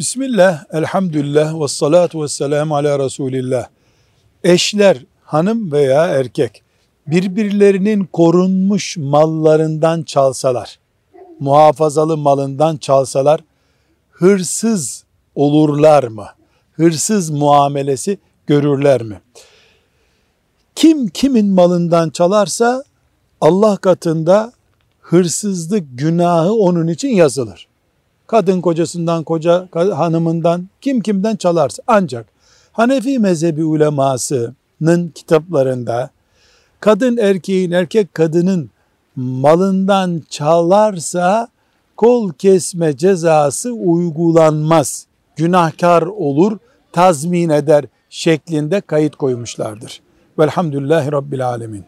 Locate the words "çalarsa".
22.10-22.84, 31.36-31.82, 40.28-41.48